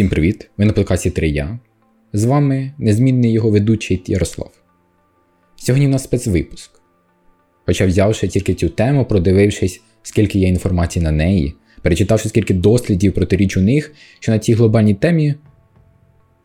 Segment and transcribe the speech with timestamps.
[0.00, 0.50] Всім привіт!
[0.56, 1.58] Ви на подкасті 3 я.
[2.12, 4.52] З вами незмінний його ведучий Ярослав.
[5.56, 6.70] Сьогодні у нас спецвипуск.
[7.66, 13.56] Хоча взявши тільки цю тему, продивившись, скільки є інформації на неї, перечитавши скільки дослідів протиріч
[13.56, 15.34] у них, що на цій глобальній темі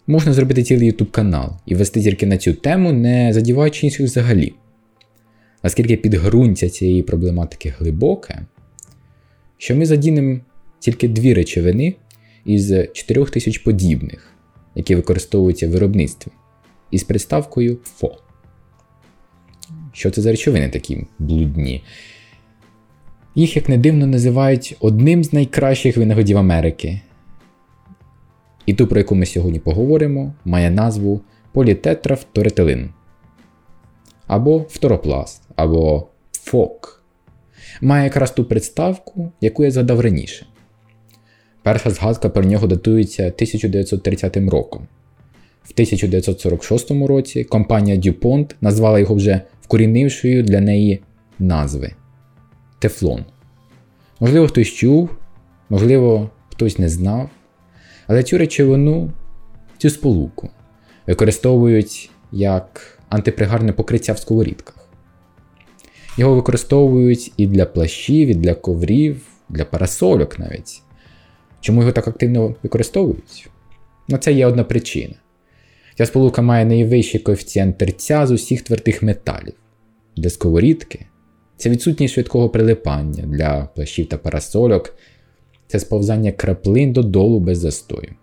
[0.08, 4.54] можна зробити цілий YouTube канал і вести тільки на цю тему, не задіваючи інших взагалі.
[5.64, 8.46] Наскільки підґрунтя цієї проблематики глибоке,
[9.58, 10.40] що ми задінемо
[10.80, 11.96] тільки дві речовини
[12.46, 14.32] із 4000 подібних,
[14.76, 16.32] які використовуються в виробництві,
[16.92, 18.18] із приставкою ФО.
[19.94, 21.84] Що це за речовини такі блудні?
[23.36, 27.02] Їх, як не дивно, називають одним з найкращих винагодів Америки.
[28.66, 31.22] І ту, про яку ми сьогодні поговоримо, має назву
[31.52, 32.90] політетрафторетилин.
[34.28, 37.04] Або фторопласт, або ФОК.
[37.82, 40.46] Має якраз ту представку, яку я згадав раніше.
[41.66, 44.88] Перша згадка про нього датується 1930 роком.
[45.64, 51.02] В 1946 році компанія DuPont назвала його вже вкорінившою для неї
[51.40, 51.92] назви
[52.80, 53.26] Тефлон.
[54.20, 55.10] Можливо, хтось чув,
[55.70, 57.30] можливо, хтось не знав.
[58.08, 59.12] Але цю речовину,
[59.78, 60.50] цю сполуку
[61.08, 64.90] використовують як антипригарне покриття в сковорідках.
[66.18, 70.85] Його використовують і для плащів, і для коврів, для парасольок навіть.
[71.66, 73.50] Чому його так активно використовують?
[74.08, 75.16] На це є одна причина.
[75.98, 79.54] Ця сполука має найвищий коефіцієнт терця з усіх твердих металів.
[80.18, 81.06] Для сковорідки
[81.58, 84.98] це відсутність швидкого прилипання для плащів та парасольок,
[85.68, 88.16] це сповзання краплин додолу без застою.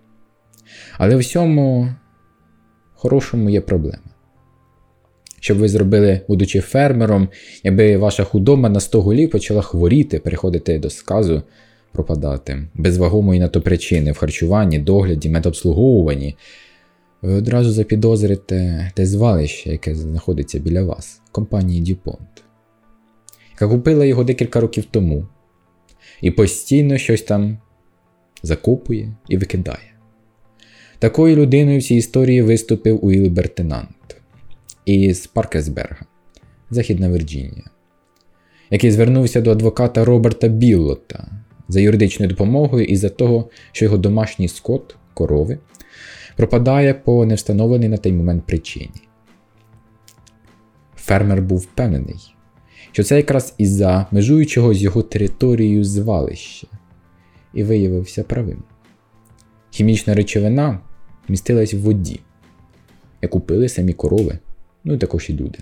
[0.99, 1.95] Але в всьому
[2.95, 4.11] хорошому є проблема.
[5.41, 7.29] Щоб ви зробили, будучи фермером,
[7.63, 11.43] якби ваша худоба на 100 голів почала хворіти, переходити до сказу,
[11.93, 16.37] пропадати, без вагомої на то причини в харчуванні, догляді, медобслуговуванні,
[17.23, 22.43] ви одразу запідозрите те звалище, яке знаходиться біля вас, компанії DuPont,
[23.53, 25.27] яка купила його декілька років тому
[26.21, 27.59] і постійно щось там
[28.43, 29.93] закопує і викидає.
[30.99, 34.17] Такою людиною в цій історії виступив Уіл Бертенант
[34.85, 36.07] із Паркесберга,
[36.71, 37.71] Західна Вірджинія,
[38.71, 41.43] який звернувся до адвоката Роберта Біллота
[41.73, 45.59] за юридичною допомогою із-за того, що його домашній скот, корови,
[46.37, 49.03] пропадає по невстановленій на той момент причині.
[50.97, 52.35] Фермер був впевнений,
[52.93, 56.67] що це якраз із-за межуючого з його територією звалища,
[57.55, 58.63] і виявився правим.
[59.71, 60.81] Хімічна речовина
[61.29, 62.21] містилась в воді,
[63.23, 64.39] яку пили самі корови,
[64.85, 65.59] ну і також і люди.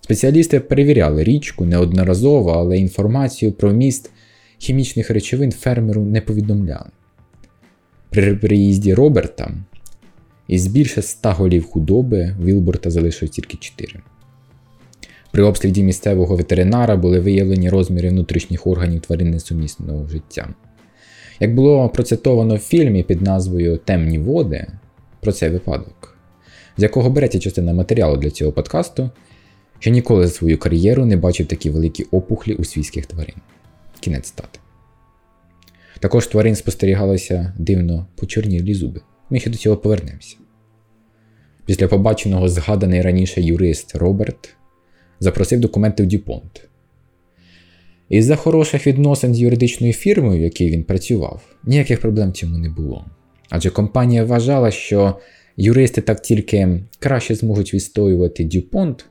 [0.00, 4.10] Спеціалісти перевіряли річку неодноразово, але інформацію про міст
[4.58, 6.90] хімічних речовин фермеру не повідомляли.
[8.10, 9.54] При приїзді Роберта
[10.48, 14.00] із більше ста голів худоби Вілборта залишив тільки 4.
[15.32, 20.48] При обсліді місцевого ветеринара були виявлені розміри внутрішніх органів тварин несумісного життя.
[21.40, 24.66] Як було процитовано в фільмі під назвою Темні води
[25.20, 26.16] про цей випадок,
[26.76, 29.10] з якого береться частина матеріалу для цього подкасту,
[29.78, 33.36] що ніколи за свою кар'єру не бачив такі великі опухлі у свійських тварин.
[34.00, 34.58] Кінець стати.
[36.00, 39.00] Також тварин спостерігалося дивно почорнілі зуби.
[39.30, 40.36] Ми ще до цього повернемося.
[41.64, 44.56] Після побаченого згаданий раніше юрист Роберт
[45.20, 46.68] запросив документи в Дюпонт.
[48.08, 53.04] Із-за хороших відносин з юридичною фірмою, в якій він працював, ніяких проблем цьому не було.
[53.50, 55.18] Адже компанія вважала, що
[55.56, 59.04] юристи так тільки краще зможуть відстоювати Дюпонт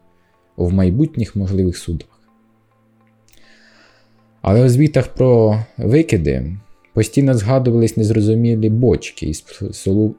[0.58, 2.15] в майбутніх можливих судах.
[4.48, 6.58] Але у звітах про викиди
[6.94, 9.32] постійно згадувались незрозумілі бочки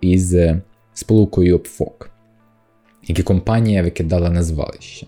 [0.01, 0.63] із е,
[0.95, 2.11] сполукою ПФОК,
[3.07, 5.07] які компанія викидала на звалище.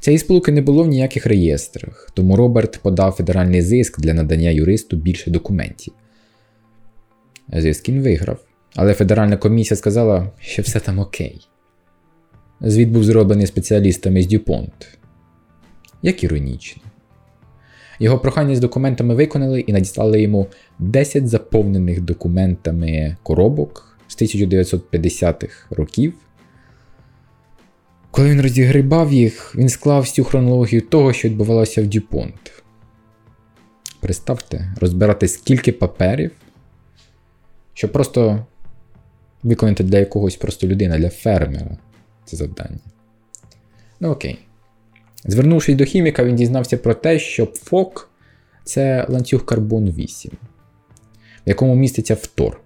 [0.00, 4.96] Цієї сполуки не було в ніяких реєстрах, тому Роберт подав федеральний зиск для надання юристу
[4.96, 5.94] більше документів.
[7.52, 8.38] Зиск він виграв,
[8.74, 11.48] але федеральна комісія сказала, що все там окей.
[12.60, 14.98] Звіт був зроблений спеціалістами з Дюпонт.
[16.02, 16.82] Як іронічно.
[17.98, 20.46] Його прохання з документами виконали і надіслали йому
[20.78, 26.14] 10 заповнених документами коробок з 1950-х років.
[28.10, 32.62] Коли він розігрібав їх, він склав всю хронологію того, що відбувалося в Дюпонт.
[34.00, 36.30] Представте, розбирати скільки паперів,
[37.74, 38.46] щоб просто
[39.42, 41.76] виконати для якогось просто людина, для фермера
[42.24, 42.78] це завдання.
[44.00, 44.38] Ну окей.
[45.26, 48.10] Звернувшись до хіміка, він дізнався про те, що ФОК
[48.64, 50.30] це ланцюг карбон 8,
[51.46, 52.60] в якому міститься фтор,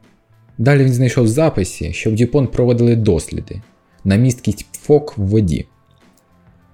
[0.60, 3.62] Далі він знайшов записі, що в Дюпон проводили досліди
[4.04, 5.66] на місткість фок в воді.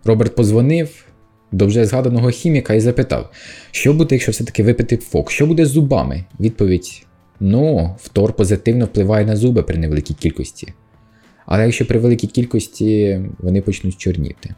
[0.04, 1.06] Роберт позвонив
[1.52, 3.30] до вже згаданого хіміка і запитав,
[3.70, 6.24] що буде, якщо все-таки випити фок, що буде з зубами?
[6.40, 7.06] Відповідь:
[7.40, 10.72] Ну, фтор позитивно впливає на зуби при невеликій кількості.
[11.46, 14.54] Але якщо при великій кількості вони почнуть чорніти.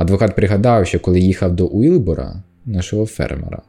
[0.00, 3.62] Адвокат пригадав, що коли їхав до Уілбора, нашого фермера,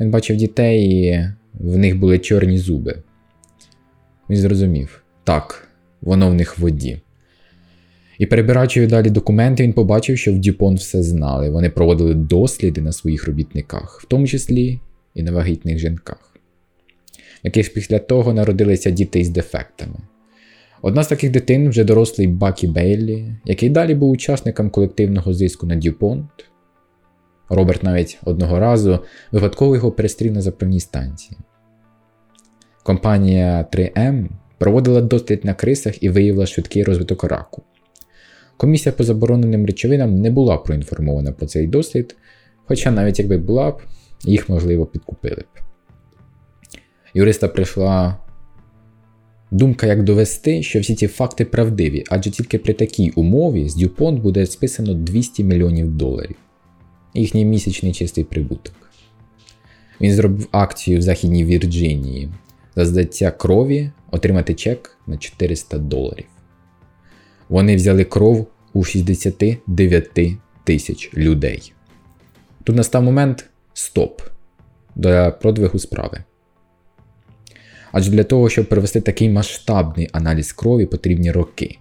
[0.00, 3.02] він бачив дітей і в них були чорні зуби.
[4.30, 5.68] Він зрозумів, так,
[6.00, 7.00] воно в них в воді.
[8.18, 11.50] І перебираючи далі документи, він побачив, що в Дюпон все знали.
[11.50, 14.80] Вони проводили досліди на своїх робітниках, в тому числі
[15.14, 16.36] і на вагітних жінках,
[17.42, 19.96] яких після того народилися діти з дефектами.
[20.82, 25.76] Одна з таких дитин вже дорослий Бакі Бейлі, який далі був учасником колективного зиску на
[25.76, 26.30] Дюпонт.
[27.48, 28.98] Роберт навіть одного разу
[29.32, 31.38] випадково його перестрів на заправній станції.
[32.82, 34.26] Компанія 3М
[34.58, 37.62] проводила дослід на крисах і виявила швидкий розвиток раку.
[38.56, 42.16] Комісія по забороненим речовинам не була проінформована про цей дослід,
[42.64, 43.82] хоча навіть якби була б,
[44.24, 45.60] їх можливо підкупили б.
[47.14, 48.16] Юриста прийшла
[49.52, 54.20] думка, як довести, що всі ці факти правдиві, адже тільки при такій умові з Дюпонт
[54.20, 56.36] буде списано 200 мільйонів доларів,
[57.14, 58.74] їхній місячний чистий прибуток.
[60.00, 62.28] Він зробив акцію в Західній Вірджинії
[62.76, 66.26] за здаття крові отримати чек на 400 доларів.
[67.48, 70.10] Вони взяли кров у 69
[70.64, 71.72] тисяч людей.
[72.64, 74.22] Тут настав момент стоп
[74.96, 76.24] для продвигу справи.
[77.92, 81.78] Адже для того, щоб провести такий масштабний аналіз крові, потрібні роки.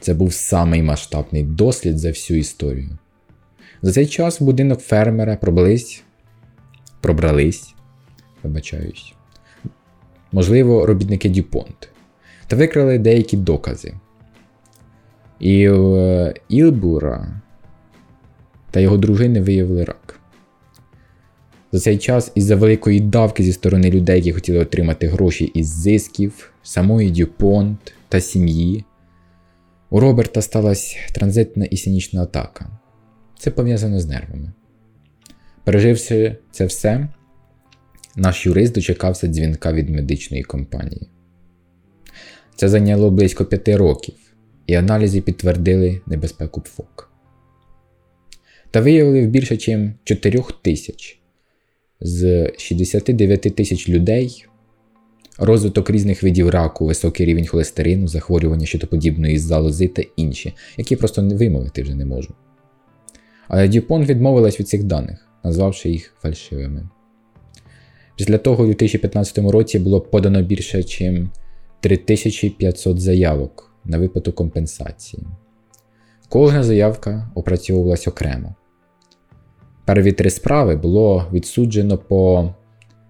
[0.00, 2.98] Це був самий масштабний дослід за всю історію.
[3.82, 6.02] За цей час в будинок фермера пробрались,
[7.00, 7.74] пробрались,
[8.42, 9.14] вибачаюсь,
[10.32, 11.88] можливо, робітники Дюпонт,
[12.46, 13.94] та викрали деякі докази.
[15.40, 17.40] І в Ілбура
[18.70, 20.20] та його дружини виявили рак.
[21.76, 26.52] За цей час, із-за великої давки зі сторони людей, які хотіли отримати гроші із зисків,
[26.62, 28.84] самої Дюпонт та сім'ї,
[29.90, 32.78] у Роберта сталася транзитна і синічна атака.
[33.38, 34.52] Це пов'язано з нервами.
[35.64, 37.08] Переживши це все,
[38.16, 41.08] наш юрист дочекався дзвінка від медичної компанії.
[42.54, 44.14] Це зайняло близько п'яти років
[44.66, 47.10] і аналізи підтвердили небезпеку ПФОК.
[48.70, 51.20] Та виявили більше, ніж 4 тисяч
[52.00, 54.46] з 69 тисяч людей
[55.38, 61.34] розвиток різних видів раку, високий рівень холестерину, захворювання щитоподібної залози та інші, які просто не
[61.34, 62.34] вимовити вже не можу.
[63.48, 66.88] Але Дюпон відмовилась від цих даних, назвавши їх фальшивими.
[68.16, 71.22] Після того, у 2015 році було подано більше, ніж
[71.80, 75.22] 3500 заявок на виплату компенсації.
[76.28, 78.54] Кожна заявка опрацьовувалась окремо.
[79.86, 82.54] Перві три справи було відсуджено по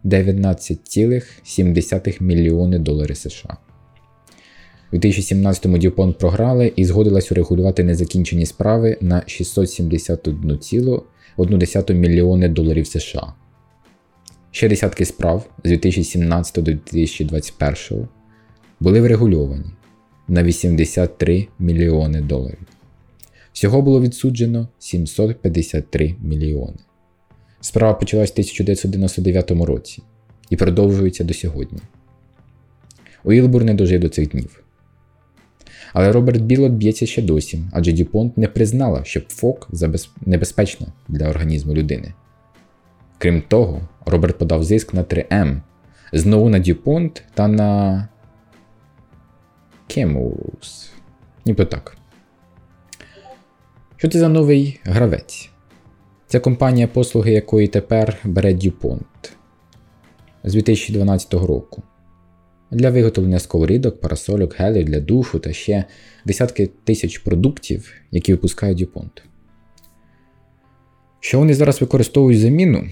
[0.04, 3.56] 19,7 мільйони доларів США.
[4.92, 13.34] У 2017-му Дюпон програли і згодилась урегулювати незакінчені справи на 671,1 мільйони доларів США.
[14.50, 18.08] Ще десятки справ з 2017 до 2021
[18.80, 19.64] були врегульовані
[20.28, 22.66] на 83 мільйони доларів.
[23.56, 26.78] Всього було відсуджено 753 мільйони.
[27.60, 30.02] Справа почалась в 1999 році
[30.50, 31.78] і продовжується до сьогодні.
[33.24, 34.64] Уілбур не дожив до цих днів.
[35.92, 39.68] Але Роберт Білот б'ється ще досі, адже Дюпонт не признала, що ФОК
[40.26, 42.14] небезпечна для організму людини.
[43.18, 45.60] Крім того, Роберт подав зиск на 3М,
[46.12, 48.08] знову на Дюпонт та на
[49.88, 50.90] Chemurus.
[51.46, 51.96] Ніби так.
[53.96, 55.50] Що це за новий гравець?
[56.26, 59.30] Це компанія, послуги якої тепер бере DuPont
[60.44, 61.82] з 2012 року.
[62.70, 65.84] Для виготовлення сковорідок, парасольок, гелів для душу та ще
[66.24, 69.22] десятки тисяч продуктів, які випускає DuPont.
[71.20, 72.88] Що вони зараз використовують заміну?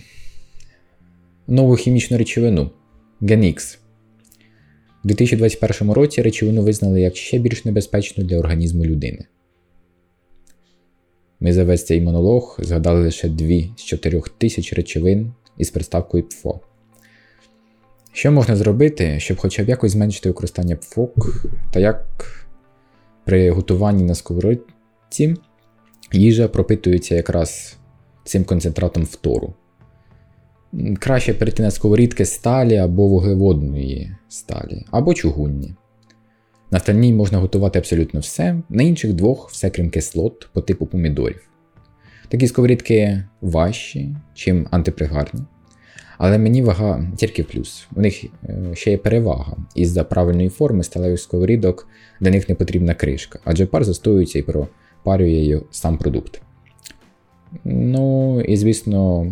[1.46, 2.70] Нову хімічну речовину
[3.22, 3.78] GenX.
[5.04, 9.24] У 2021 році речовину визнали як ще більш небезпечну для організму людини.
[11.44, 16.60] Ми за весь цей монолог згадали лише дві з чотирьох тисяч речовин із приставкою ПФО.
[18.12, 22.06] Що можна зробити, щоб хоча б якось зменшити використання ПФОК, та як
[23.24, 25.34] при готуванні на сковородці
[26.12, 27.76] їжа пропитується якраз
[28.24, 29.54] цим концентратом фтору?
[30.98, 35.74] краще перейти на сковорідки сталі або вуглеводної сталі, або чугунні.
[36.74, 41.48] На стальній можна готувати абсолютно все, на інших двох все крім кислот по типу помідорів.
[42.28, 45.40] Такі сковорідки важчі, чим антипригарні.
[46.18, 47.86] Але мені вага тільки плюс.
[47.96, 48.30] У них е,
[48.72, 49.56] ще є перевага.
[49.74, 51.88] Із-за правильної форми сталевих сковорідок
[52.20, 56.42] для них не потрібна кришка, адже пар застоюється і пропарює сам продукт.
[57.64, 59.26] Ну і звісно,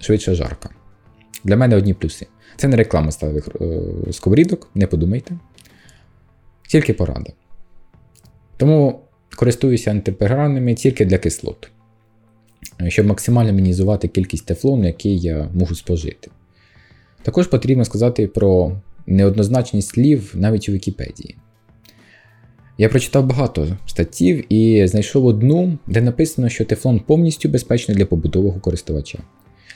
[0.00, 0.68] швидше жарка.
[1.44, 2.26] Для мене одні плюси.
[2.56, 3.80] Це не реклама сталевих е,
[4.12, 5.36] сковорідок, не подумайте.
[6.70, 7.32] Тільки порада.
[8.56, 9.00] Тому
[9.36, 11.70] користуюся антипригарними тільки для кислот
[12.88, 16.30] щоб максимально мінімізувати кількість тефлону, який я можу спожити.
[17.22, 21.36] Також потрібно сказати про неоднозначність слів навіть у Вікіпедії.
[22.78, 28.60] Я прочитав багато статтів і знайшов одну, де написано, що тефлон повністю безпечний для побутового
[28.60, 29.18] користувача.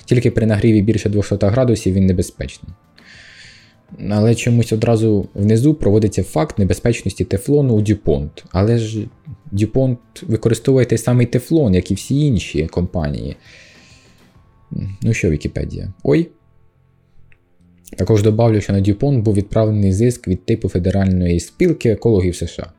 [0.04, 2.72] Тільки при нагріві більше 200 градусів він небезпечний.
[4.10, 8.44] Але чомусь одразу внизу проводиться факт небезпечності тефлону у DuPont.
[8.50, 9.06] Але ж
[9.52, 13.36] DuPont використовує той самий тефлон, як і всі інші компанії.
[15.02, 15.92] Ну що, Вікіпедія?
[16.02, 16.28] Ой.
[17.96, 22.72] Також добавлю, що на DuPont був відправлений зиск від типу Федеральної спілки екологів США.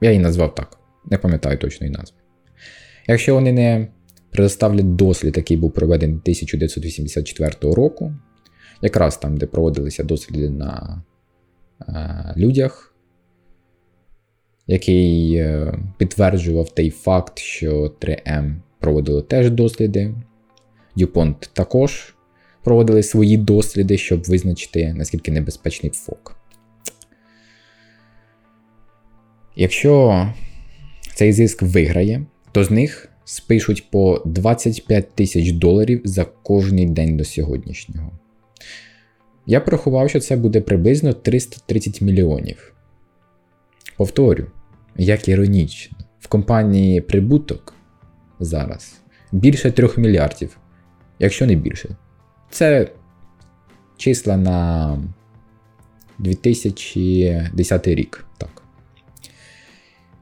[0.00, 0.78] Я її назвав так,
[1.10, 2.16] не пам'ятаю точної назви.
[3.08, 3.88] Якщо вони не
[4.30, 8.14] предоставлять дослід, який був проведений 1984 року,
[8.82, 11.02] якраз там, де проводилися досліди на
[11.88, 12.94] е, людях,
[14.66, 20.14] який е, підтверджував той факт, що 3М проводило теж досліди.
[20.96, 22.14] Дюпонт також
[22.64, 26.36] проводили свої досліди, щоб визначити, наскільки небезпечний фок.
[29.56, 30.26] Якщо
[31.14, 37.24] цей зиск виграє, то з них спишуть по 25 тисяч доларів за кожний день до
[37.24, 38.12] сьогоднішнього.
[39.46, 42.72] Я порахував, що це буде приблизно 330 мільйонів.
[43.96, 44.46] Повторю,
[44.96, 47.74] як іронічно, в компанії прибуток
[48.40, 49.00] зараз
[49.32, 50.58] більше 3 мільярдів,
[51.18, 51.96] якщо не більше.
[52.50, 52.88] Це
[53.96, 54.98] числа на
[56.18, 58.24] 2010 рік.
[58.38, 58.62] Так.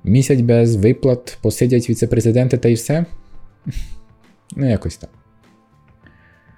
[0.04, 3.04] Місяць без виплат посидять віце-президенти та й все.
[4.56, 5.10] Ну, якось так.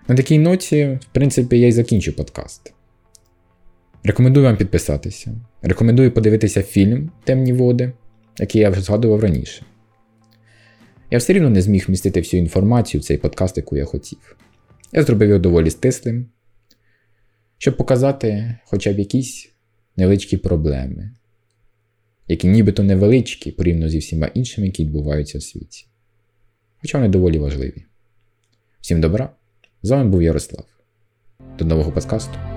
[0.09, 2.73] На такій ноті, в принципі, я й закінчу подкаст.
[4.05, 5.35] Рекомендую вам підписатися.
[5.63, 7.93] Рекомендую подивитися фільм Темні води,
[8.39, 9.65] який я вже згадував раніше.
[11.11, 14.37] Я все рівно не зміг вмістити всю інформацію в цей подкаст, яку я хотів.
[14.93, 16.27] Я зробив його доволі стислим,
[17.59, 19.53] щоб показати хоча б якісь
[19.97, 21.11] невеличкі проблеми,
[22.29, 25.87] які нібито невеличкі порівняно зі всіма іншими, які відбуваються в світі.
[26.81, 27.85] Хоча вони доволі важливі.
[28.81, 29.31] Всім добра!
[29.85, 30.65] З вами був Ярослав.
[31.59, 32.52] До нового подкасту.